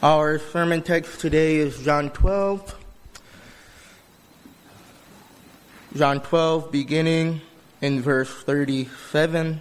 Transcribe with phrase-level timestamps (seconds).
[0.00, 2.72] Our sermon text today is John 12.
[5.96, 7.40] John 12, beginning
[7.80, 9.60] in verse 37.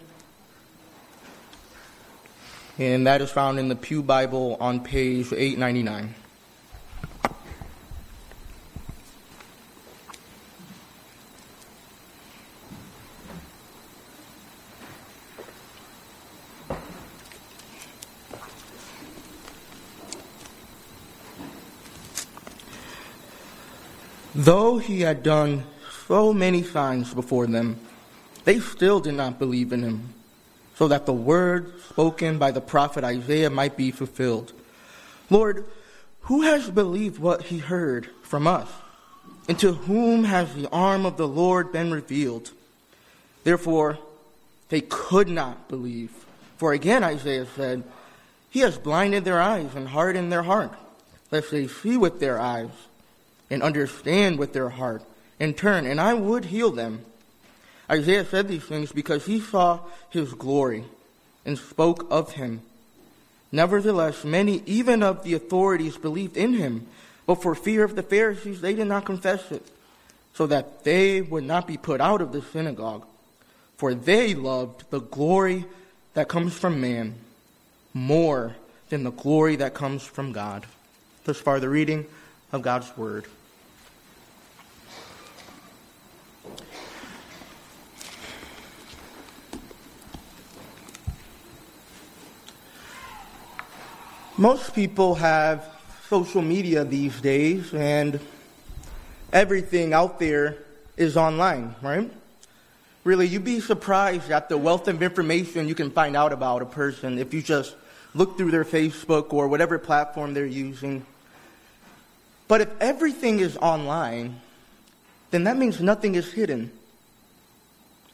[2.78, 6.14] And that is found in the Pew Bible on page 899.
[24.48, 25.66] Though he had done
[26.08, 27.78] so many signs before them,
[28.46, 30.14] they still did not believe in him,
[30.76, 34.54] so that the word spoken by the prophet Isaiah might be fulfilled.
[35.30, 35.66] Lord,
[36.22, 38.70] who has believed what he heard from us?
[39.50, 42.52] And to whom has the arm of the Lord been revealed?
[43.44, 44.00] Therefore,
[44.70, 46.14] they could not believe.
[46.56, 47.84] For again, Isaiah said,
[48.50, 50.72] He has blinded their eyes and hardened their heart,
[51.32, 52.70] lest they see with their eyes
[53.50, 55.04] and understand with their heart
[55.40, 57.06] and turn, and I would heal them.
[57.90, 60.84] Isaiah said these things because he saw his glory
[61.46, 62.62] and spoke of him.
[63.52, 66.88] Nevertheless, many, even of the authorities, believed in him,
[67.26, 69.66] but for fear of the Pharisees, they did not confess it,
[70.34, 73.06] so that they would not be put out of the synagogue.
[73.78, 75.66] For they loved the glory
[76.14, 77.16] that comes from man
[77.94, 78.56] more
[78.90, 80.66] than the glory that comes from God.
[81.26, 82.06] Thus far, the reading
[82.52, 83.26] of God's word.
[94.40, 95.68] Most people have
[96.10, 98.20] social media these days, and
[99.34, 100.58] everything out there
[100.96, 102.12] is online, right?
[103.04, 106.66] Really, you'd be surprised at the wealth of information you can find out about a
[106.66, 107.76] person if you just
[108.14, 111.04] look through their Facebook or whatever platform they're using.
[112.48, 114.40] But if everything is online,
[115.32, 116.72] then that means nothing is hidden.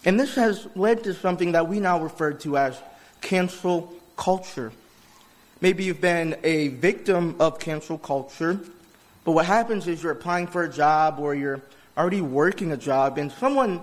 [0.05, 2.79] And this has led to something that we now refer to as
[3.21, 4.71] cancel culture.
[5.61, 8.59] Maybe you've been a victim of cancel culture,
[9.23, 11.61] but what happens is you're applying for a job or you're
[11.97, 13.81] already working a job and someone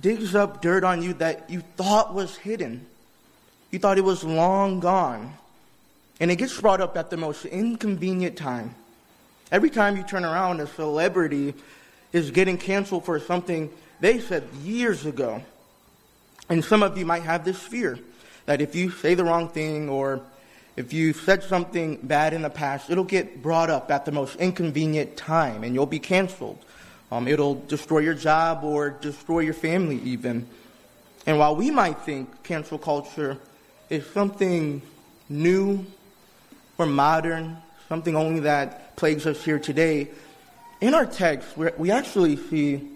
[0.00, 2.84] digs up dirt on you that you thought was hidden.
[3.70, 5.34] You thought it was long gone.
[6.18, 8.74] And it gets brought up at the most inconvenient time.
[9.52, 11.54] Every time you turn around, a celebrity
[12.12, 15.42] is getting canceled for something they said years ago.
[16.48, 17.98] And some of you might have this fear
[18.46, 20.20] that if you say the wrong thing or
[20.76, 24.36] if you said something bad in the past, it'll get brought up at the most
[24.36, 26.58] inconvenient time and you'll be canceled.
[27.12, 30.46] Um, it'll destroy your job or destroy your family, even.
[31.26, 33.36] And while we might think cancel culture
[33.88, 34.80] is something
[35.28, 35.84] new
[36.78, 37.58] or modern,
[37.90, 40.08] something only that plagues us here today,
[40.80, 42.88] in our text, we actually see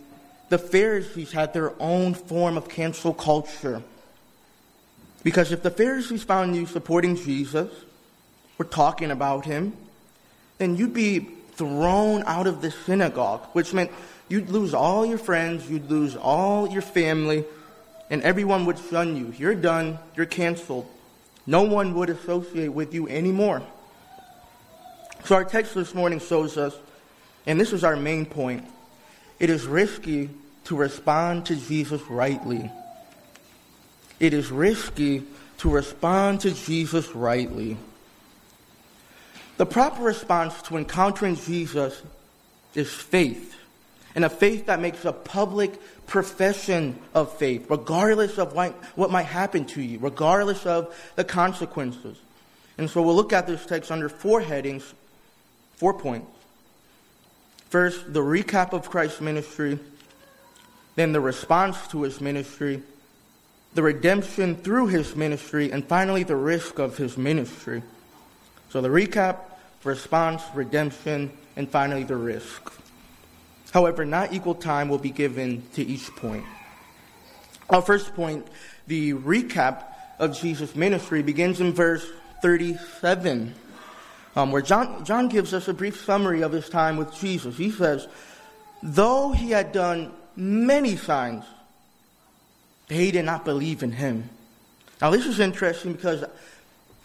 [0.50, 3.82] the Pharisees had their own form of cancel culture.
[5.24, 7.72] Because if the Pharisees found you supporting Jesus
[8.56, 9.72] or talking about him,
[10.58, 11.18] then you'd be
[11.54, 13.90] thrown out of the synagogue, which meant
[14.28, 17.44] you'd lose all your friends, you'd lose all your family,
[18.10, 19.34] and everyone would shun you.
[19.36, 20.86] You're done, you're canceled.
[21.48, 23.60] No one would associate with you anymore.
[25.24, 26.76] So our text this morning shows us,
[27.46, 28.64] and this is our main point,
[29.40, 30.30] it is risky
[30.64, 32.70] to respond to Jesus rightly
[34.20, 35.22] it is risky
[35.58, 37.76] to respond to Jesus rightly.
[39.56, 42.00] The proper response to encountering Jesus
[42.74, 43.54] is faith,
[44.14, 49.26] and a faith that makes a public profession of faith, regardless of what, what might
[49.26, 52.16] happen to you, regardless of the consequences.
[52.78, 54.92] And so we'll look at this text under four headings,
[55.76, 56.26] four points.
[57.68, 59.78] First, the recap of Christ's ministry,
[60.94, 62.82] then the response to his ministry,
[63.74, 67.82] the redemption through his ministry, and finally the risk of his ministry.
[68.70, 69.38] So the recap,
[69.82, 72.72] response, redemption, and finally the risk.
[73.72, 76.44] However, not equal time will be given to each point.
[77.68, 78.46] Our first point,
[78.86, 79.82] the recap
[80.20, 82.06] of Jesus' ministry, begins in verse
[82.42, 83.54] 37,
[84.36, 87.56] um, where John, John gives us a brief summary of his time with Jesus.
[87.56, 88.08] He says,
[88.82, 91.44] Though he had done many signs
[92.88, 94.28] they did not believe in him.
[95.00, 96.24] Now, this is interesting because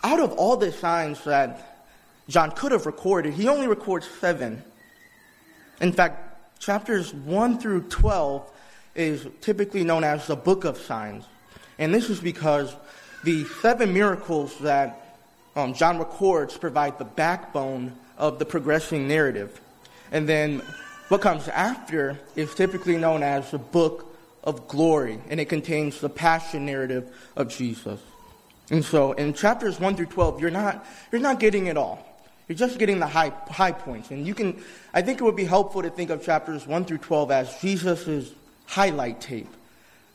[0.04, 1.88] out of all the signs that
[2.28, 4.62] John could have recorded, he only records seven.
[5.82, 8.52] In fact, chapters 1 through 12
[8.96, 11.26] is typically known as the book of signs.
[11.78, 12.76] And this is because
[13.24, 14.99] the seven miracles that
[15.60, 19.60] um, John records provide the backbone of the progressing narrative.
[20.12, 20.62] And then
[21.10, 26.10] what comes after is typically known as the book of glory, and it contains the
[26.10, 28.00] passion narrative of Jesus.
[28.72, 32.06] And so in chapters 1 through 12, you're not, you're not getting it all.
[32.48, 34.12] You're just getting the high, high points.
[34.12, 34.62] And you can,
[34.94, 38.32] I think it would be helpful to think of chapters 1 through 12 as Jesus'
[38.66, 39.50] highlight tape.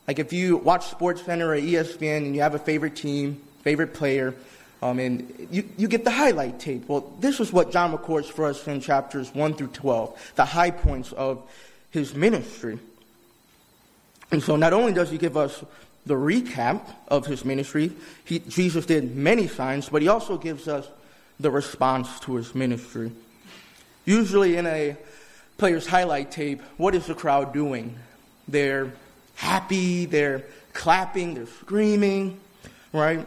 [0.06, 4.34] Like if you watch SportsCenter or ESPN and you have a favorite team, favorite player,
[4.84, 6.86] um, and you, you get the highlight tape.
[6.90, 10.70] Well, this is what John records for us in chapters 1 through 12, the high
[10.70, 11.42] points of
[11.90, 12.78] his ministry.
[14.30, 15.64] And so not only does he give us
[16.04, 17.92] the recap of his ministry,
[18.26, 20.86] he, Jesus did many signs, but he also gives us
[21.40, 23.10] the response to his ministry.
[24.04, 24.98] Usually in a
[25.56, 27.96] player's highlight tape, what is the crowd doing?
[28.48, 28.92] They're
[29.36, 30.44] happy, they're
[30.74, 32.38] clapping, they're screaming,
[32.92, 33.26] right?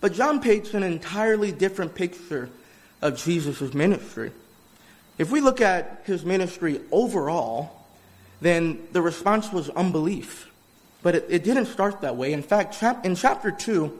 [0.00, 2.48] But John paints an entirely different picture
[3.02, 4.32] of Jesus' ministry.
[5.18, 7.86] If we look at his ministry overall,
[8.40, 10.50] then the response was unbelief.
[11.02, 12.32] But it, it didn't start that way.
[12.32, 13.98] In fact, chap- in chapter 2,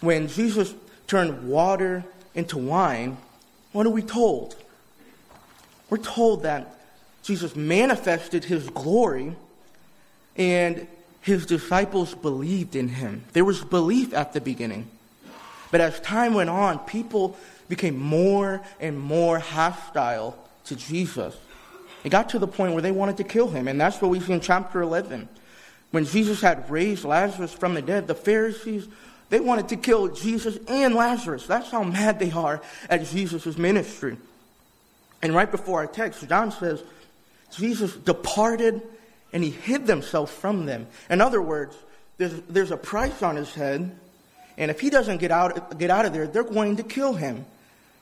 [0.00, 0.74] when Jesus
[1.06, 2.04] turned water
[2.34, 3.16] into wine,
[3.72, 4.56] what are we told?
[5.88, 6.74] We're told that
[7.22, 9.36] Jesus manifested his glory
[10.36, 10.86] and
[11.20, 13.24] his disciples believed in him.
[13.32, 14.88] There was belief at the beginning.
[15.70, 17.36] But as time went on, people
[17.68, 20.36] became more and more hostile
[20.66, 21.36] to Jesus.
[22.04, 24.20] It got to the point where they wanted to kill him, and that's what we
[24.20, 25.28] see in chapter 11.
[25.90, 28.86] When Jesus had raised Lazarus from the dead, the Pharisees
[29.28, 31.46] they wanted to kill Jesus and Lazarus.
[31.46, 34.16] That's how mad they are at Jesus' ministry.
[35.22, 36.82] And right before our text, John says,
[37.50, 38.82] Jesus departed
[39.32, 40.86] and he hid himself from them.
[41.10, 41.76] In other words,
[42.18, 43.96] there's, there's a price on his head,
[44.58, 47.44] and if he doesn't get out, get out of there, they're going to kill him.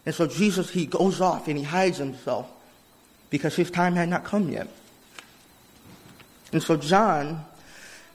[0.06, 2.50] And so Jesus, he goes off and he hides himself
[3.30, 4.68] because his time had not come yet.
[6.52, 7.44] And so John,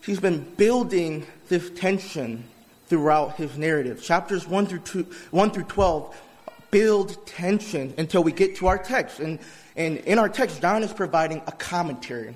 [0.06, 2.45] he's been building this tension
[2.88, 4.01] throughout his narrative.
[4.01, 6.21] Chapters 1 through, two, 1 through 12
[6.71, 9.19] build tension until we get to our text.
[9.19, 9.39] And,
[9.75, 12.36] and in our text, John is providing a commentary.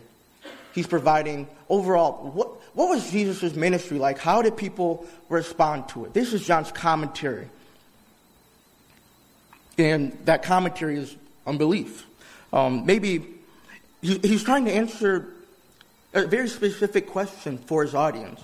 [0.74, 4.18] He's providing overall, what, what was Jesus' ministry like?
[4.18, 6.14] How did people respond to it?
[6.14, 7.48] This is John's commentary.
[9.78, 11.16] And that commentary is
[11.46, 12.06] unbelief.
[12.52, 13.26] Um, maybe
[14.02, 15.28] he, he's trying to answer
[16.14, 18.42] a very specific question for his audience.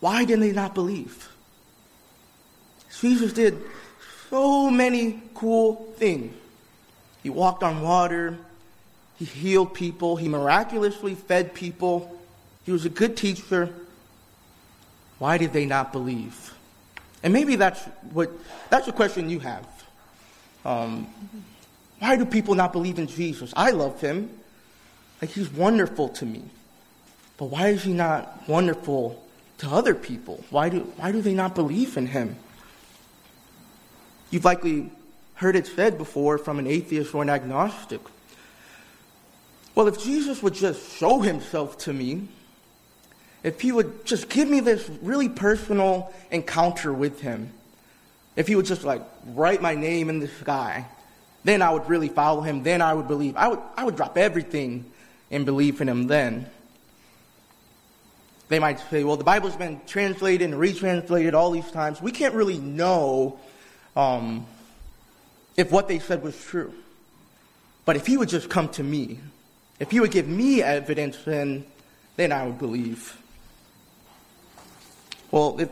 [0.00, 1.28] Why did they not believe?
[3.00, 3.58] Jesus did
[4.30, 6.34] so many cool things.
[7.22, 8.38] He walked on water.
[9.18, 10.16] He healed people.
[10.16, 12.18] He miraculously fed people.
[12.64, 13.74] He was a good teacher.
[15.18, 16.54] Why did they not believe?
[17.22, 17.82] And maybe that's
[18.12, 18.30] what
[18.70, 19.66] that's a question you have.
[20.64, 21.08] Um,
[21.98, 23.52] why do people not believe in Jesus?
[23.56, 24.30] I love him.
[25.20, 26.42] Like he's wonderful to me.
[27.38, 29.24] But why is he not wonderful
[29.58, 30.44] to other people?
[30.50, 32.36] Why do, why do they not believe in him?
[34.30, 34.90] You've likely
[35.34, 38.00] heard it said before from an atheist or an agnostic.
[39.78, 42.26] Well, if Jesus would just show himself to me,
[43.44, 47.52] if he would just give me this really personal encounter with him,
[48.34, 50.84] if he would just like write my name in the sky,
[51.44, 52.64] then I would really follow him.
[52.64, 53.36] Then I would believe.
[53.36, 54.84] I would, I would drop everything
[55.30, 56.50] and believe in him then.
[58.48, 62.02] They might say, well, the Bible's been translated and retranslated all these times.
[62.02, 63.38] We can't really know
[63.94, 64.44] um,
[65.56, 66.74] if what they said was true.
[67.84, 69.20] But if he would just come to me,
[69.80, 71.64] if you would give me evidence, then,
[72.16, 73.16] then I would believe.
[75.30, 75.70] Well, if,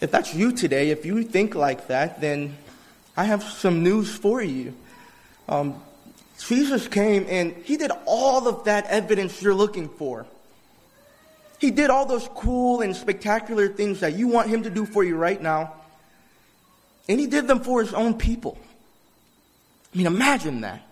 [0.00, 2.56] if that's you today, if you think like that, then
[3.16, 4.74] I have some news for you.
[5.48, 5.80] Um,
[6.38, 10.26] Jesus came and he did all of that evidence you're looking for.
[11.60, 15.04] He did all those cool and spectacular things that you want him to do for
[15.04, 15.74] you right now.
[17.08, 18.58] And he did them for his own people.
[19.94, 20.82] I mean, imagine that.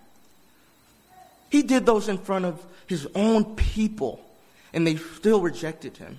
[1.51, 4.23] He did those in front of his own people,
[4.73, 6.17] and they still rejected him.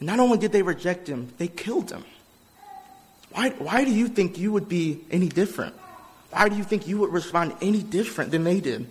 [0.00, 2.04] Not only did they reject him, they killed him.
[3.32, 5.74] Why, why do you think you would be any different?
[6.30, 8.86] Why do you think you would respond any different than they did?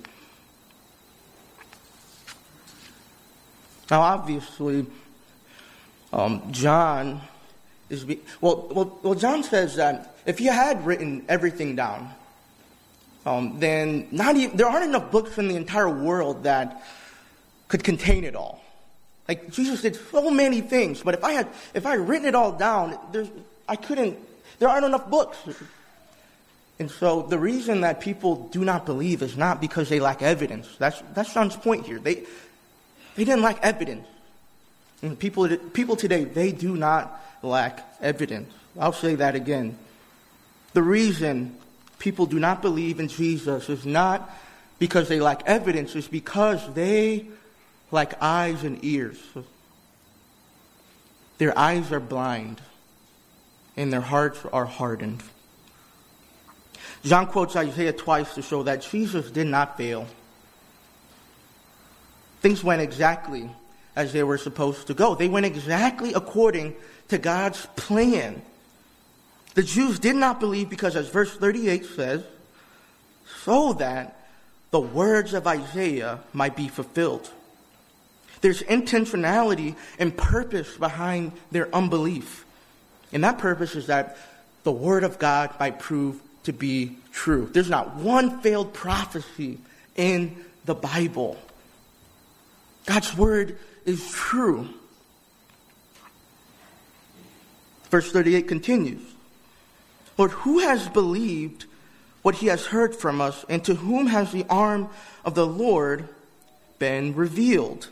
[3.90, 4.86] Now, obviously,
[6.12, 7.22] um, John
[7.90, 9.16] is be- well, well, well.
[9.16, 12.10] John says that if he had written everything down,
[13.26, 16.84] um, then not even, there aren't enough books in the entire world that
[17.68, 18.62] could contain it all.
[19.28, 22.36] Like Jesus did so many things, but if I had if I had written it
[22.36, 23.30] all down, there's
[23.68, 24.18] I couldn't,
[24.60, 25.38] there aren't enough books.
[26.80, 30.68] And so the reason that people do not believe is not because they lack evidence.
[30.78, 32.00] That's, that's John's point here.
[32.00, 32.24] They,
[33.16, 34.08] they didn't lack evidence.
[35.02, 38.52] And people, people today, they do not lack evidence.
[38.80, 39.78] I'll say that again.
[40.74, 41.56] The reason
[42.04, 44.30] people do not believe in Jesus is not
[44.78, 47.26] because they lack evidence, it's because they
[47.92, 49.18] lack eyes and ears.
[51.38, 52.60] Their eyes are blind
[53.78, 55.24] and their hearts are hardened.
[57.06, 60.06] John quotes Isaiah twice to show that Jesus did not fail.
[62.42, 63.50] Things went exactly
[63.96, 65.16] as they were supposed to go.
[65.16, 66.76] They went exactly according
[67.08, 68.42] to God's plan.
[69.56, 72.24] The Jews did not believe because, as verse 38 says,
[73.44, 74.20] so that
[74.72, 77.30] the words of Isaiah might be fulfilled.
[78.42, 82.46] There's intentionality and purpose behind their unbelief.
[83.12, 84.18] And that purpose is that
[84.64, 87.50] the Word of God might prove to be true.
[87.52, 89.60] There's not one failed prophecy
[89.96, 91.38] in the Bible.
[92.86, 94.68] God's Word is true.
[97.92, 99.13] Verse 38 continues
[100.18, 101.66] Lord, who has believed
[102.22, 104.90] what he has heard from us, and to whom has the arm
[105.26, 106.08] of the Lord
[106.80, 107.90] been revealed?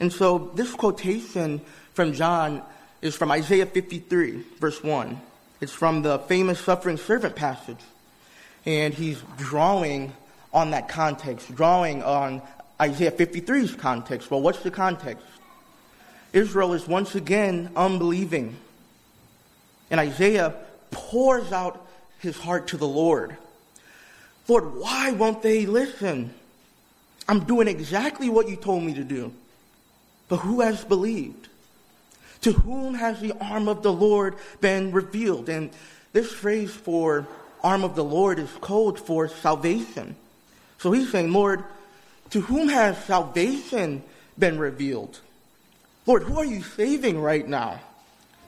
[0.00, 1.60] And so this quotation
[1.94, 2.62] from John
[3.02, 5.20] is from Isaiah 53, verse 1.
[5.60, 7.80] It's from the famous suffering servant passage.
[8.64, 10.12] And he's drawing
[10.52, 12.42] on that context, drawing on
[12.80, 14.30] Isaiah 53's context.
[14.30, 15.24] Well, what's the context?
[16.32, 18.56] Israel is once again unbelieving.
[19.90, 20.54] And Isaiah
[20.90, 21.86] pours out
[22.18, 23.36] his heart to the Lord.
[24.46, 26.32] Lord, why won't they listen?
[27.28, 29.32] I'm doing exactly what you told me to do.
[30.28, 31.48] But who has believed?
[32.42, 35.48] To whom has the arm of the Lord been revealed?
[35.48, 35.70] And
[36.12, 37.26] this phrase for
[37.62, 40.16] arm of the Lord is code for salvation.
[40.78, 41.64] So he's saying, Lord,
[42.30, 44.02] to whom has salvation
[44.38, 45.18] been revealed?
[46.06, 47.80] Lord, who are you saving right now?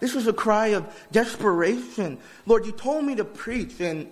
[0.00, 2.19] This is a cry of desperation.
[2.47, 4.11] Lord, you told me to preach, and,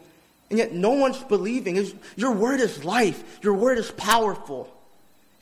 [0.51, 1.85] and yet no one's believing.
[2.17, 4.73] Your word is life, your word is powerful,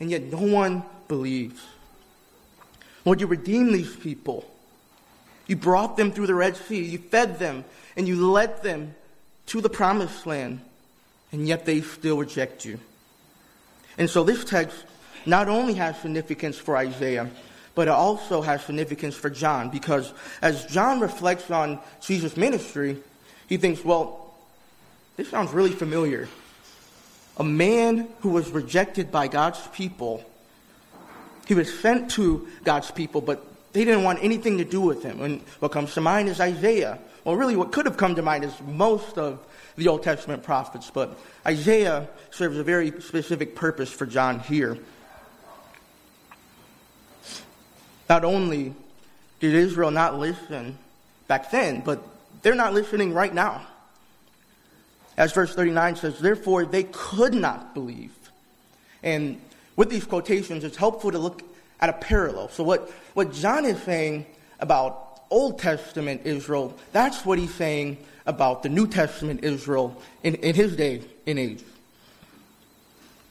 [0.00, 1.60] and yet no one believes.
[3.04, 4.44] Lord, you redeemed these people.
[5.46, 6.84] You brought them through the Red Sea.
[6.84, 7.64] You fed them
[7.96, 8.94] and you led them
[9.46, 10.60] to the promised land.
[11.32, 12.80] And yet they still reject you.
[13.96, 14.76] And so this text
[15.24, 17.30] not only has significance for Isaiah,
[17.76, 22.96] but it also has significance for John because as John reflects on Jesus' ministry,
[23.48, 24.34] he thinks, well,
[25.16, 26.28] this sounds really familiar.
[27.36, 30.24] A man who was rejected by God's people
[31.46, 35.22] he was sent to God's people, but they didn't want anything to do with him.
[35.22, 36.98] And what comes to mind is Isaiah.
[37.24, 39.40] Well, really, what could have come to mind is most of
[39.76, 41.16] the Old Testament prophets, but
[41.46, 44.76] Isaiah serves a very specific purpose for John here.
[48.08, 48.74] Not only
[49.40, 50.78] did Israel not listen
[51.28, 52.02] back then, but
[52.42, 53.66] they're not listening right now.
[55.16, 58.12] As verse 39 says, therefore they could not believe.
[59.02, 59.40] And
[59.76, 61.42] with these quotations, it's helpful to look
[61.80, 62.48] at a parallel.
[62.48, 64.26] So, what, what John is saying
[64.60, 70.54] about Old Testament Israel, that's what he's saying about the New Testament Israel in, in
[70.54, 71.62] his day and age.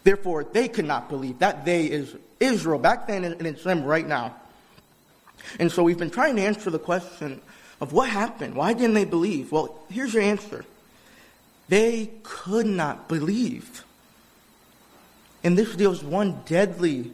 [0.03, 1.39] Therefore, they could not believe.
[1.39, 4.35] That they is Israel back then, and it's them right now.
[5.59, 7.41] And so we've been trying to answer the question
[7.81, 8.55] of what happened.
[8.55, 9.51] Why didn't they believe?
[9.51, 10.65] Well, here's your answer.
[11.67, 13.83] They could not believe.
[15.43, 17.11] And this deals one deadly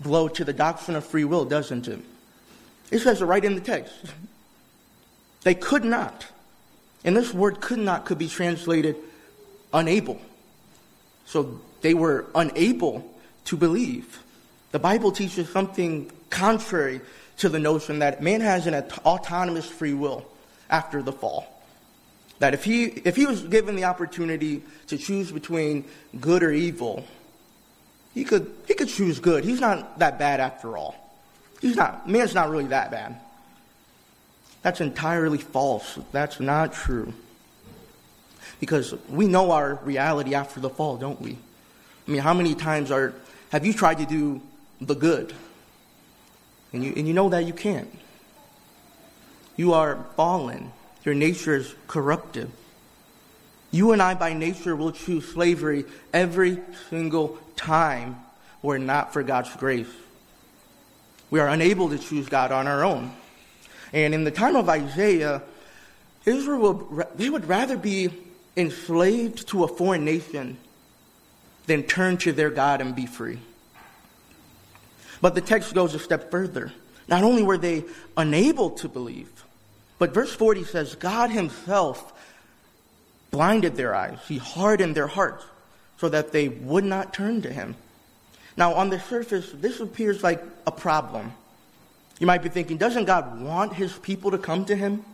[0.00, 2.00] blow to the doctrine of free will, doesn't it?
[2.90, 3.94] It says it right in the text.
[5.42, 6.26] They could not.
[7.04, 8.96] And this word could not could be translated
[9.72, 10.20] unable.
[11.26, 13.10] So they were unable
[13.46, 14.22] to believe.
[14.70, 17.00] The Bible teaches something contrary
[17.42, 20.24] to the notion that man has an autonomous free will
[20.70, 21.44] after the fall.
[22.38, 25.84] That if he, if he was given the opportunity to choose between
[26.20, 27.04] good or evil,
[28.14, 29.44] he could, he could choose good.
[29.44, 30.94] He's not that bad after all.
[31.60, 33.18] He's not, man's not really that bad.
[34.62, 35.98] That's entirely false.
[36.12, 37.12] That's not true.
[38.60, 41.32] Because we know our reality after the fall, don't we?
[42.06, 43.14] I mean, how many times are,
[43.50, 44.40] have you tried to do
[44.80, 45.34] the good?
[46.72, 47.90] And you, and you know that you can't.
[49.56, 50.72] You are fallen.
[51.04, 52.50] Your nature is corrupted.
[53.70, 56.58] You and I, by nature, will choose slavery every
[56.90, 58.16] single time
[58.62, 59.88] were not for God's grace.
[61.30, 63.12] We are unable to choose God on our own.
[63.92, 65.42] And in the time of Isaiah,
[66.24, 68.10] Israel would, they would rather be
[68.56, 70.58] enslaved to a foreign nation
[71.66, 73.38] than turn to their God and be free.
[75.22, 76.72] But the text goes a step further.
[77.08, 77.84] Not only were they
[78.16, 79.30] unable to believe,
[79.98, 82.12] but verse 40 says God Himself
[83.30, 85.44] blinded their eyes, He hardened their hearts
[85.96, 87.76] so that they would not turn to Him.
[88.56, 91.32] Now, on the surface, this appears like a problem.
[92.18, 95.04] You might be thinking, doesn't God want His people to come to Him?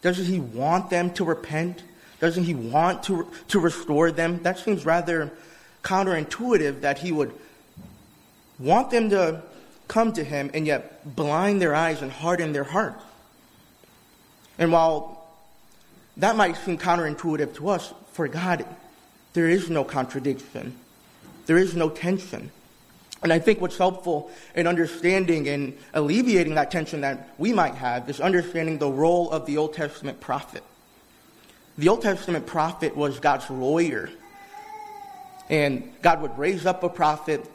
[0.00, 1.82] Doesn't He want them to repent?
[2.20, 4.40] Doesn't He want to, to restore them?
[4.44, 5.32] That seems rather
[5.82, 7.32] counterintuitive that He would
[8.62, 9.42] want them to
[9.88, 13.02] come to Him and yet blind their eyes and harden their hearts.
[14.58, 15.26] And while
[16.16, 18.64] that might seem counterintuitive to us, for God,
[19.32, 20.76] there is no contradiction,
[21.46, 22.50] there is no tension.
[23.22, 28.10] And I think what's helpful in understanding and alleviating that tension that we might have
[28.10, 30.64] is understanding the role of the Old Testament prophet.
[31.78, 34.10] The Old Testament prophet was God's lawyer.
[35.48, 37.48] And God would raise up a prophet,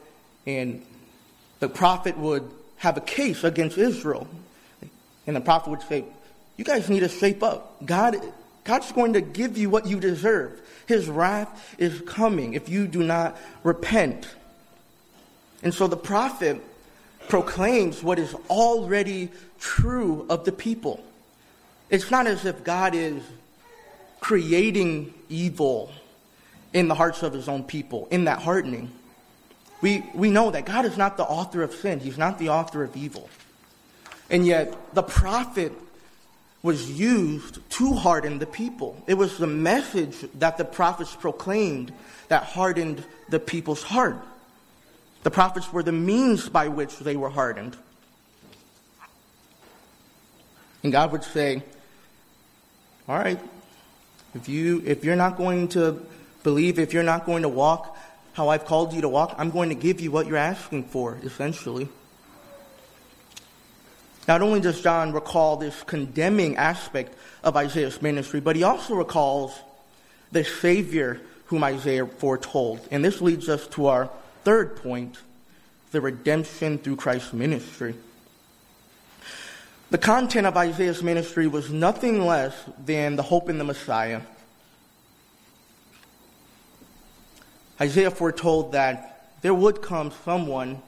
[0.46, 0.82] and
[1.60, 4.26] the prophet would have a case against Israel.
[5.26, 6.04] And the prophet would say,
[6.56, 7.84] You guys need to shape up.
[7.84, 8.16] God,
[8.64, 10.60] God's going to give you what you deserve.
[10.86, 14.28] His wrath is coming if you do not repent.
[15.62, 16.62] And so the prophet
[17.28, 19.28] proclaims what is already
[19.60, 21.04] true of the people.
[21.90, 23.22] It's not as if God is
[24.20, 25.90] creating evil
[26.72, 28.90] in the hearts of his own people, in that hardening.
[29.80, 32.82] We, we know that God is not the author of sin, he's not the author
[32.82, 33.28] of evil.
[34.30, 35.72] And yet, the prophet
[36.62, 39.00] was used to harden the people.
[39.06, 41.92] It was the message that the prophets proclaimed
[42.28, 44.18] that hardened the people's heart.
[45.22, 47.76] The prophets were the means by which they were hardened.
[50.82, 51.62] And God would say,
[53.08, 53.40] All right,
[54.34, 56.04] if, you, if you're not going to
[56.42, 57.96] believe, if you're not going to walk
[58.38, 61.18] how I've called you to walk, I'm going to give you what you're asking for,
[61.24, 61.88] essentially.
[64.28, 69.58] Not only does John recall this condemning aspect of Isaiah's ministry, but he also recalls
[70.30, 72.86] the Savior whom Isaiah foretold.
[72.92, 74.08] And this leads us to our
[74.44, 75.18] third point
[75.90, 77.96] the redemption through Christ's ministry.
[79.90, 82.54] The content of Isaiah's ministry was nothing less
[82.86, 84.20] than the hope in the Messiah.
[87.80, 90.82] Isaiah foretold that there would come someone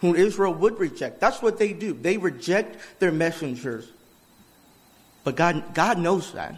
[0.00, 1.20] whom Israel would reject.
[1.20, 1.92] That's what they do.
[1.94, 3.88] They reject their messengers.
[5.24, 6.56] But God, God knows that.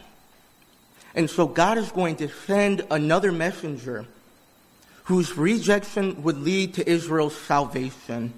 [1.15, 4.07] And so God is going to send another messenger
[5.05, 8.35] whose rejection would lead to Israel's salvation.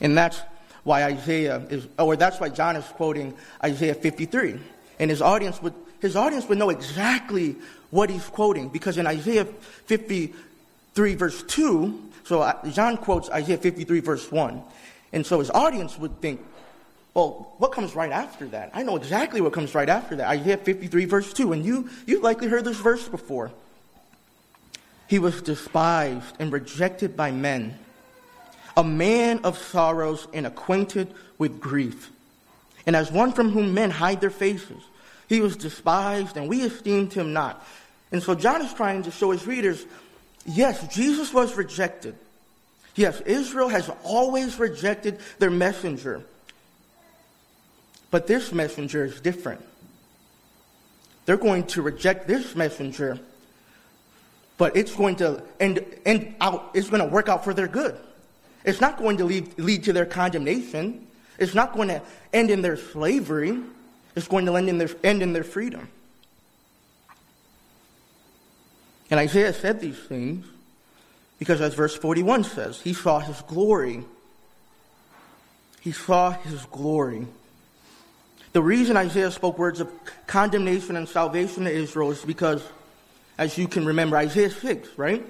[0.00, 0.40] And that's
[0.84, 4.60] why Isaiah is, or that's why John is quoting Isaiah 53.
[4.98, 7.56] And his audience would, his audience would know exactly
[7.90, 14.00] what he's quoting because in Isaiah 53 verse 2, so uh, John quotes Isaiah 53
[14.00, 14.62] verse 1.
[15.12, 16.40] And so his audience would think,
[17.14, 18.70] well, what comes right after that?
[18.72, 20.28] I know exactly what comes right after that.
[20.28, 21.52] Isaiah 53 verse 2.
[21.52, 23.50] And you, you've likely heard this verse before.
[25.08, 27.76] He was despised and rejected by men,
[28.76, 32.12] a man of sorrows and acquainted with grief.
[32.86, 34.80] And as one from whom men hide their faces,
[35.30, 37.66] he was despised and we esteemed him not.
[38.12, 39.82] And so John is trying to show his readers
[40.44, 42.14] yes, Jesus was rejected.
[42.94, 46.22] Yes, Israel has always rejected their messenger.
[48.10, 49.64] But this messenger is different.
[51.24, 53.18] They're going to reject this messenger
[54.60, 57.96] but it's going to end, end out, it's going to work out for their good.
[58.62, 61.06] It's not going to lead, lead to their condemnation.
[61.38, 62.02] It's not going to
[62.34, 63.58] end in their slavery.
[64.14, 65.88] It's going to end in their, end in their freedom.
[69.10, 70.46] And Isaiah said these things
[71.38, 74.04] because, as verse 41 says, he saw his glory.
[75.80, 77.26] He saw his glory.
[78.52, 79.90] The reason Isaiah spoke words of
[80.26, 82.62] condemnation and salvation to Israel is because
[83.40, 85.24] as you can remember, Isaiah 6, right?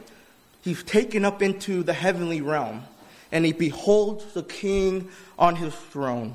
[0.62, 2.83] He's taken up into the heavenly realm,
[3.31, 6.35] and he beholds the king on his throne.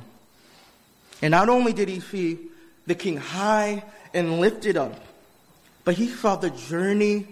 [1.26, 2.38] And not only did he see
[2.86, 3.84] the king high
[4.14, 4.94] and lifted up,
[5.84, 7.26] but he saw the journey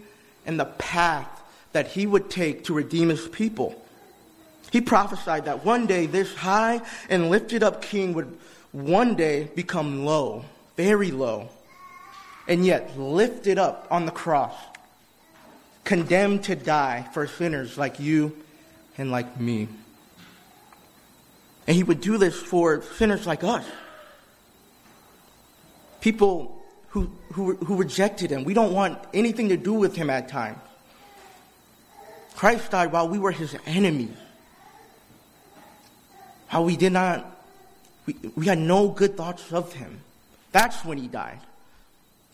[0.48, 1.30] and the path
[1.74, 3.80] that he would take to redeem his people.
[4.72, 8.36] He prophesied that one day this high and lifted up king would
[8.72, 10.44] one day become low,
[10.76, 11.50] very low
[12.48, 14.56] and yet lifted up on the cross,
[15.84, 18.36] condemned to die for sinners like you
[18.98, 19.68] and like me.
[21.68, 23.66] And he would do this for sinners like us.
[26.04, 28.44] people who, who, who rejected him.
[28.44, 30.60] We don't want anything to do with him at times.
[32.36, 34.18] Christ died while we were his enemies.
[36.48, 37.26] How we did not,
[38.06, 40.02] we, we had no good thoughts of him.
[40.52, 41.40] That's when he died.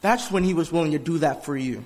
[0.01, 1.83] That's when he was willing to do that for you.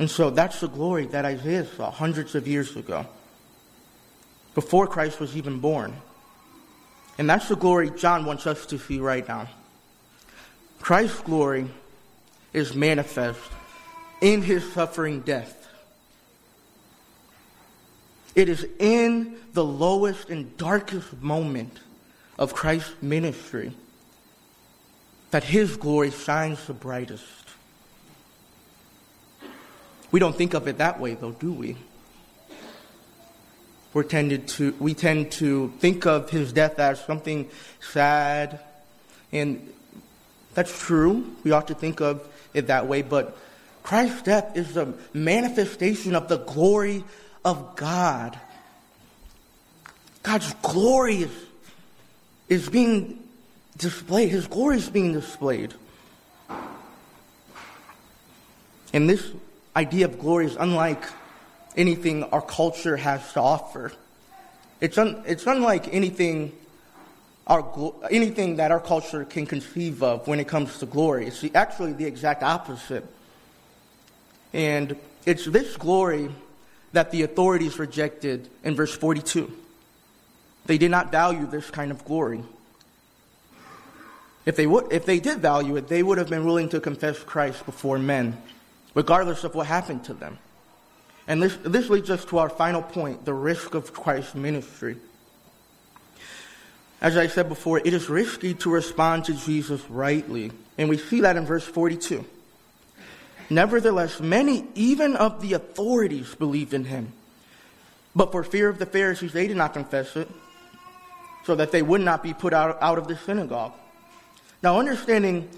[0.00, 3.06] And so that's the glory that Isaiah saw hundreds of years ago,
[4.54, 5.94] before Christ was even born.
[7.18, 9.48] And that's the glory John wants us to see right now.
[10.80, 11.68] Christ's glory
[12.52, 13.40] is manifest
[14.20, 15.60] in his suffering death.
[18.34, 21.78] It is in the lowest and darkest moment
[22.38, 23.72] of Christ's ministry
[25.30, 27.24] that his glory shines the brightest.
[30.10, 31.76] We don't think of it that way, though, do we?
[33.94, 37.48] We're tended to, we tend to think of his death as something
[37.80, 38.58] sad,
[39.30, 39.72] and
[40.54, 41.32] that's true.
[41.44, 43.38] We ought to think of it that way, but
[43.84, 47.04] Christ's death is a manifestation of the glory
[47.44, 48.36] of God.
[50.24, 51.30] God's glory is,
[52.48, 53.22] is being
[53.76, 54.30] displayed.
[54.30, 55.72] His glory is being displayed.
[58.92, 59.30] And this
[59.76, 61.04] idea of glory is unlike
[61.76, 63.92] anything our culture has to offer.
[64.80, 66.52] It's, un, it's unlike anything,
[67.46, 71.26] our, anything that our culture can conceive of when it comes to glory.
[71.26, 73.04] It's actually the exact opposite.
[74.52, 76.30] And it's this glory
[76.92, 79.52] that the authorities rejected in verse 42.
[80.66, 82.42] They did not value this kind of glory.
[84.46, 87.18] If they, would, if they did value it, they would have been willing to confess
[87.18, 88.36] Christ before men,
[88.94, 90.38] regardless of what happened to them.
[91.26, 94.96] And this, this leads us to our final point the risk of Christ's ministry.
[97.00, 100.52] As I said before, it is risky to respond to Jesus rightly.
[100.78, 102.24] And we see that in verse 42.
[103.50, 107.12] Nevertheless, many, even of the authorities, believed in him.
[108.16, 110.30] But for fear of the Pharisees, they did not confess it,
[111.44, 113.72] so that they would not be put out, out of the synagogue.
[114.62, 115.48] Now, understanding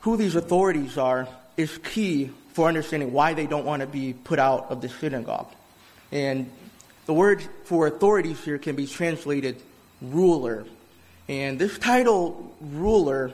[0.00, 4.38] who these authorities are is key for understanding why they don't want to be put
[4.38, 5.48] out of the synagogue.
[6.10, 6.50] And
[7.06, 9.60] the word for authorities here can be translated
[10.00, 10.64] ruler.
[11.28, 13.32] And this title, ruler,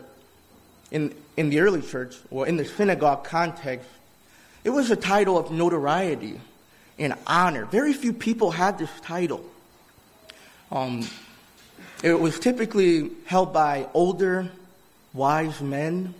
[0.91, 3.89] in, in the early church, or in the synagogue context,
[4.65, 6.41] it was a title of notoriety
[6.99, 7.65] and honor.
[7.67, 9.45] Very few people had this title.
[10.71, 11.07] Um,
[12.03, 14.51] it was typically held by older,
[15.13, 16.15] wise men,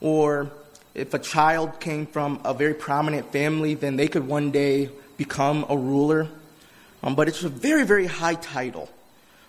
[0.00, 0.50] or
[0.96, 5.66] if a child came from a very prominent family, then they could one day become
[5.68, 6.26] a ruler.
[7.02, 8.88] Um, but it's a very, very high title.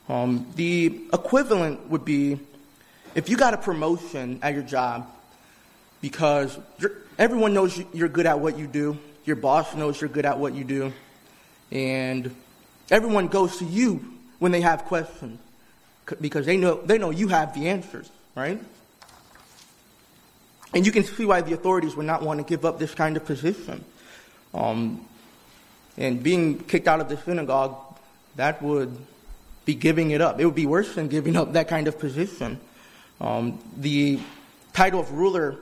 [0.10, 2.38] Um, the equivalent would be
[3.16, 5.10] if you got a promotion at your job
[6.02, 6.60] because
[7.18, 10.54] everyone knows you're good at what you do, your boss knows you're good at what
[10.54, 10.92] you do,
[11.72, 12.36] and
[12.92, 14.06] everyone goes to you
[14.40, 15.40] when they have questions
[16.20, 18.62] because they know, they know you have the answers, right?
[20.74, 23.18] And you can see why the authorities would not want to give up this kind
[23.18, 23.84] of position.
[24.54, 25.06] Um,
[25.98, 27.76] and being kicked out of the synagogue,
[28.36, 28.96] that would
[29.66, 30.40] be giving it up.
[30.40, 32.60] It would be worse than giving up that kind of position.
[33.20, 34.20] Um, the
[34.74, 35.58] title of ruler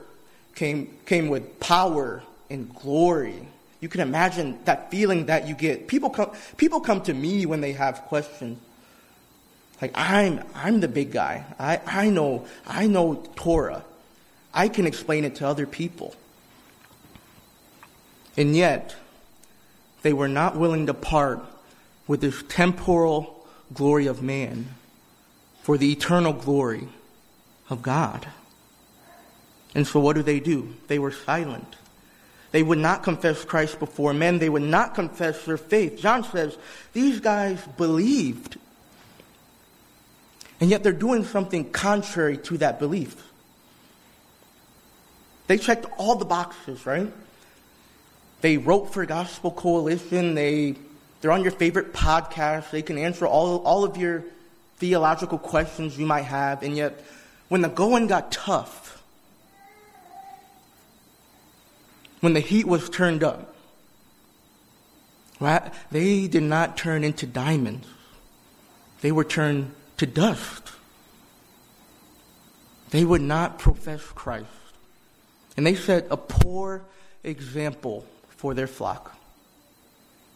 [0.54, 3.46] came, came with power and glory.
[3.80, 5.88] You can imagine that feeling that you get.
[5.88, 8.58] People come, people come to me when they have questions.
[9.80, 11.44] Like, I'm, I'm the big guy.
[11.58, 13.84] I, I, know, I know Torah.
[14.56, 16.16] I can explain it to other people.
[18.38, 18.96] And yet,
[20.02, 21.44] they were not willing to part
[22.06, 24.68] with this temporal glory of man
[25.62, 26.88] for the eternal glory
[27.68, 28.26] of God.
[29.74, 30.74] And so what do they do?
[30.86, 31.76] They were silent.
[32.52, 34.38] They would not confess Christ before men.
[34.38, 35.98] They would not confess their faith.
[35.98, 36.56] John says
[36.94, 38.56] these guys believed.
[40.60, 43.22] And yet they're doing something contrary to that belief.
[45.46, 47.12] They checked all the boxes, right?
[48.40, 50.34] They wrote for Gospel Coalition.
[50.34, 50.74] They,
[51.20, 52.70] they're on your favorite podcast.
[52.70, 54.24] They can answer all, all of your
[54.76, 56.62] theological questions you might have.
[56.62, 57.02] And yet
[57.48, 59.02] when the going got tough,
[62.20, 63.54] when the heat was turned up,
[65.38, 67.86] right, they did not turn into diamonds.
[69.00, 70.72] They were turned to dust.
[72.90, 74.46] They would not profess Christ.
[75.56, 76.82] And they set a poor
[77.24, 79.16] example for their flock.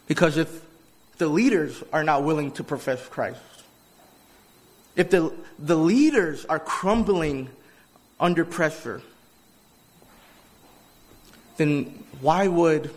[0.06, 0.64] Because if
[1.18, 3.40] the leaders are not willing to profess Christ,
[4.96, 7.48] if the, the leaders are crumbling
[8.18, 9.02] under pressure,
[11.56, 12.90] then why would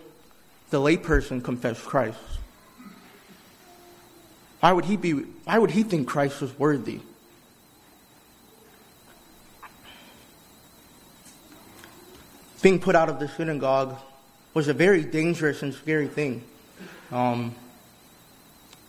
[0.70, 2.18] the layperson confess Christ?
[4.62, 7.02] Why would he be why would he think Christ was worthy?
[12.64, 13.98] Being put out of the synagogue
[14.54, 16.42] was a very dangerous and scary thing.
[17.12, 17.54] Um,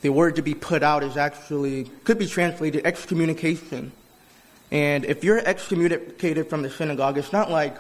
[0.01, 3.91] the word to be put out is actually could be translated excommunication.
[4.71, 7.77] And if you're excommunicated from the synagogue, it's not like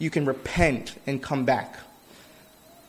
[0.00, 1.76] you can repent and come back.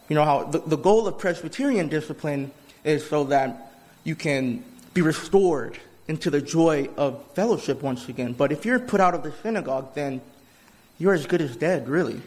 [0.08, 2.50] You know how the, the goal of Presbyterian discipline
[2.84, 4.64] is so that you can
[4.96, 8.34] be restored into the joy of fellowship once again.
[8.34, 10.20] But if you're put out of the synagogue, then
[10.98, 12.24] you're as good as dead, really.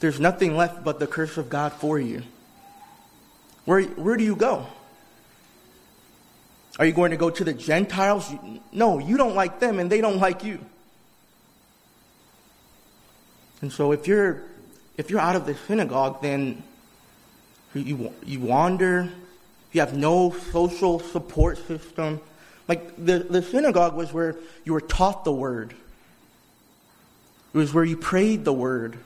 [0.00, 2.22] There's nothing left but the curse of God for you.
[3.66, 4.66] Where, where do you go?
[6.78, 8.32] Are you going to go to the Gentiles?
[8.72, 10.58] No, you don't like them and they don't like you.
[13.60, 14.42] And so if you're
[14.96, 16.62] if you're out of the synagogue, then
[17.74, 19.08] you, you wander,
[19.72, 22.20] you have no social support system.
[22.68, 25.74] Like the, the synagogue was where you were taught the word.
[27.54, 28.98] It was where you prayed the word.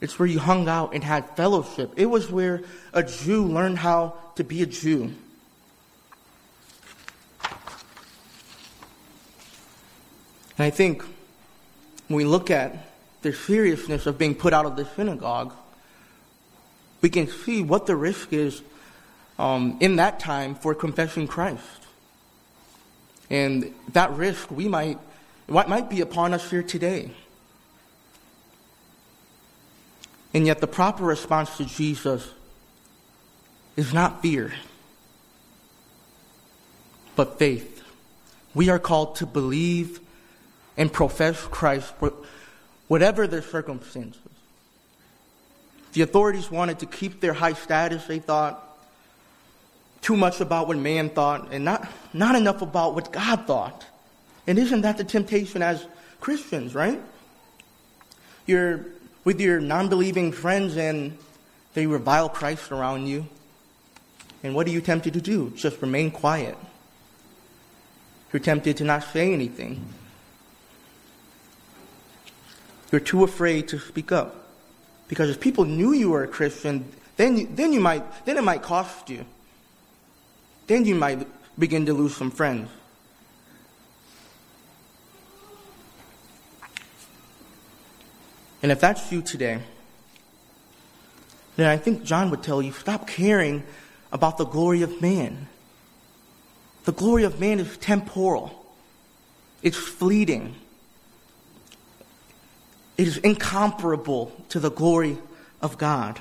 [0.00, 1.92] It's where you hung out and had fellowship.
[1.96, 5.12] It was where a Jew learned how to be a Jew.
[10.56, 11.02] And I think
[12.08, 12.76] when we look at
[13.22, 15.52] the seriousness of being put out of the synagogue,
[17.00, 18.62] we can see what the risk is
[19.38, 21.62] um, in that time for confessing Christ.
[23.30, 24.98] And that risk we might,
[25.48, 27.10] might be upon us here today.
[30.34, 32.30] And yet, the proper response to Jesus
[33.76, 34.52] is not fear,
[37.16, 37.82] but faith.
[38.54, 40.00] We are called to believe
[40.76, 41.92] and profess Christ
[42.88, 44.20] whatever their circumstances.
[45.92, 48.64] The authorities wanted to keep their high status, they thought
[50.00, 53.84] too much about what man thought and not, not enough about what God thought.
[54.46, 55.84] And isn't that the temptation as
[56.20, 57.00] Christians, right?
[58.46, 58.86] You're
[59.28, 61.14] with your non believing friends and
[61.74, 63.26] they revile Christ around you.
[64.42, 65.52] And what are you tempted to do?
[65.54, 66.56] Just remain quiet.
[68.32, 69.84] You're tempted to not say anything.
[72.90, 74.48] You're too afraid to speak up.
[75.08, 78.44] Because if people knew you were a Christian, then you, then you might then it
[78.44, 79.26] might cost you.
[80.68, 82.70] Then you might begin to lose some friends.
[88.62, 89.60] And if that's you today,
[91.56, 93.64] then I think John would tell you stop caring
[94.12, 95.48] about the glory of man.
[96.84, 98.66] The glory of man is temporal,
[99.62, 100.54] it's fleeting.
[102.96, 105.18] It is incomparable to the glory
[105.62, 106.18] of God.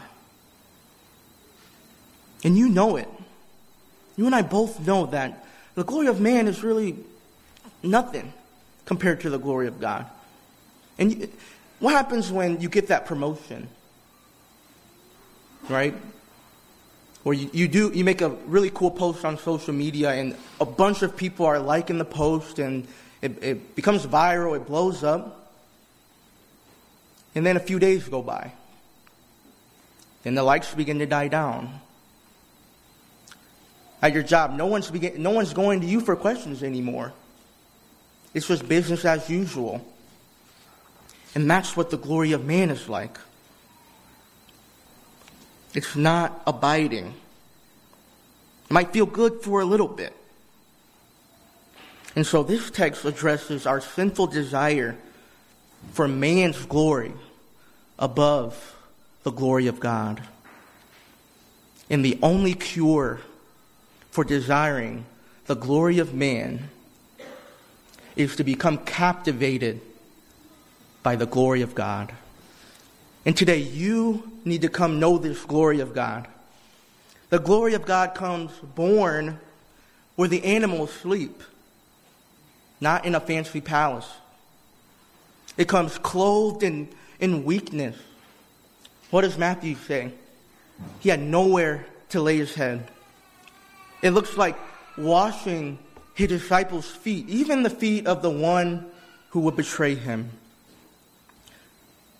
[2.43, 3.09] And you know it.
[4.15, 6.97] You and I both know that the glory of man is really
[7.81, 8.31] nothing
[8.85, 10.05] compared to the glory of God.
[10.99, 11.29] And
[11.79, 13.67] what happens when you get that promotion?
[15.69, 15.95] Right?
[17.23, 20.65] Or you, you do you make a really cool post on social media and a
[20.65, 22.87] bunch of people are liking the post and
[23.21, 25.51] it, it becomes viral, it blows up.
[27.35, 28.53] And then a few days go by.
[30.23, 31.81] Then the likes begin to die down.
[34.01, 37.13] At your job, no one's, begin, no one's going to you for questions anymore.
[38.33, 39.85] It's just business as usual.
[41.37, 43.19] And that's what the glory of man is like.
[45.75, 47.13] It's not abiding.
[48.65, 50.17] It might feel good for a little bit.
[52.15, 54.97] And so this text addresses our sinful desire
[55.91, 57.13] for man's glory
[57.99, 58.75] above
[59.21, 60.23] the glory of God.
[61.87, 63.19] And the only cure
[64.09, 65.05] for desiring
[65.45, 66.69] the glory of man
[68.15, 69.81] is to become captivated
[71.03, 72.13] by the glory of God.
[73.25, 76.27] And today you need to come know this glory of God.
[77.29, 79.39] The glory of God comes born
[80.15, 81.43] where the animals sleep,
[82.79, 84.09] not in a fancy palace.
[85.57, 87.95] It comes clothed in in weakness.
[89.09, 90.11] What does Matthew say?
[90.99, 92.89] He had nowhere to lay his head.
[94.01, 94.57] It looks like
[94.97, 95.79] washing
[96.13, 98.85] his disciples' feet, even the feet of the one
[99.29, 100.31] who would betray him.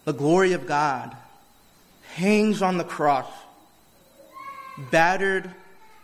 [0.07, 1.13] The glory of God
[2.13, 3.27] hangs on the cross,
[4.89, 5.51] battered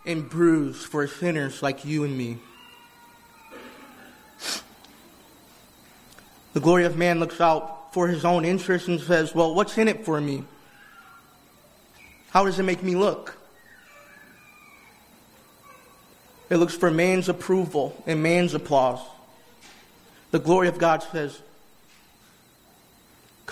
[0.04, 2.36] and bruised for sinners like you and me.
[6.52, 9.88] The glory of man looks out for his own interest and says, Well, what's in
[9.88, 10.44] it for me?
[12.28, 13.38] How does it make me look?
[16.50, 19.00] It looks for man's approval and man's applause.
[20.30, 21.40] The glory of God says,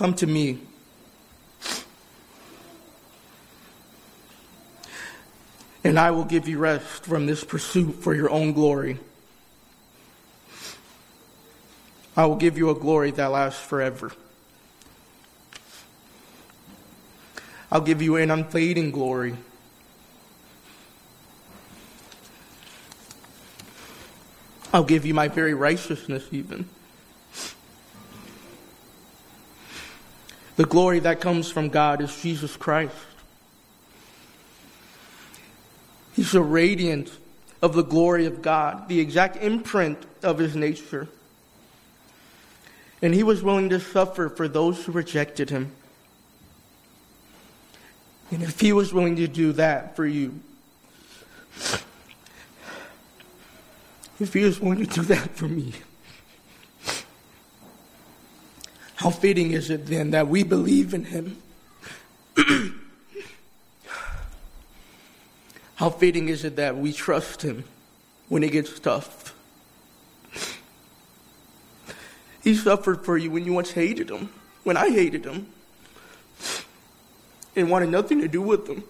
[0.03, 0.59] Come to me.
[5.85, 8.99] And I will give you rest from this pursuit for your own glory.
[12.17, 14.11] I will give you a glory that lasts forever.
[17.71, 19.37] I'll give you an unfading glory.
[24.73, 26.69] I'll give you my very righteousness, even.
[30.57, 32.95] The glory that comes from God is Jesus Christ.
[36.15, 37.11] He's a radiant
[37.63, 41.09] of the glory of God, the exact imprint of his nature.
[43.01, 45.73] And he was willing to suffer for those who rejected him.
[48.31, 50.41] And if he was willing to do that for you,
[54.21, 55.73] if he is willing to do that for me,
[59.03, 61.37] how fitting is it then that we believe in him?
[65.75, 67.65] how fitting is it that we trust him
[68.29, 69.35] when it gets tough?
[72.45, 74.29] He suffered for you when you once hated him,
[74.63, 75.49] when I hated him,
[77.57, 78.85] and wanted nothing to do with him.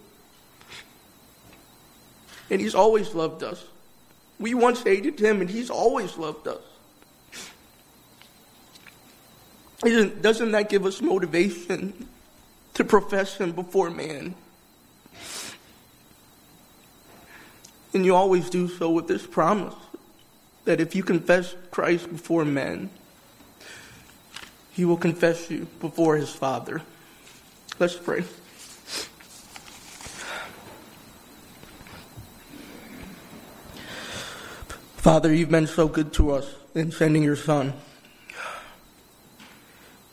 [2.50, 3.64] And he's always loved us.
[4.38, 6.60] We once hated him, and he's always loved us.
[9.84, 12.06] Isn't, doesn't that give us motivation
[12.74, 14.34] to profess him before man?
[17.94, 19.74] And you always do so with this promise
[20.64, 22.90] that if you confess Christ before men,
[24.72, 26.80] he will confess you before his Father.
[27.78, 28.24] Let's pray.
[34.96, 37.74] Father, you've been so good to us in sending your Son.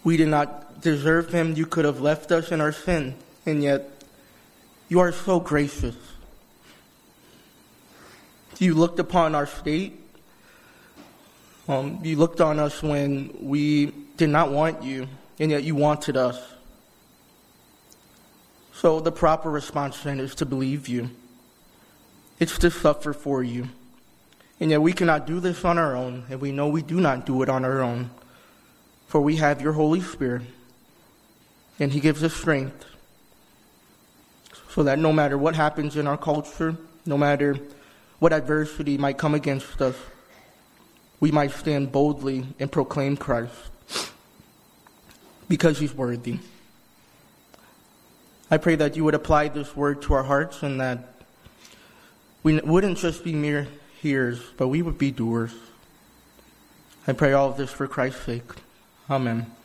[0.03, 1.55] We did not deserve him.
[1.55, 3.89] You could have left us in our sin, and yet
[4.87, 5.95] you are so gracious.
[8.59, 9.99] You looked upon our state.
[11.67, 15.07] Um, you looked on us when we did not want you,
[15.39, 16.37] and yet you wanted us.
[18.73, 21.09] So the proper response then is to believe you.
[22.39, 23.67] It's to suffer for you.
[24.59, 27.25] And yet we cannot do this on our own, and we know we do not
[27.25, 28.09] do it on our own.
[29.09, 30.43] For we have your Holy Spirit,
[31.79, 32.85] and He gives us strength
[34.69, 37.57] so that no matter what happens in our culture, no matter
[38.19, 39.95] what adversity might come against us,
[41.19, 43.71] we might stand boldly and proclaim Christ
[45.49, 46.37] because he's worthy.
[48.51, 51.15] I pray that you would apply this word to our hearts and that
[52.43, 53.67] we wouldn't just be mere
[54.01, 55.53] hearers, but we would be doers.
[57.07, 58.51] I pray all of this for Christ's sake.
[59.09, 59.58] Amen.